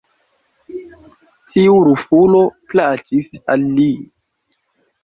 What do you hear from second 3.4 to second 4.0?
al li.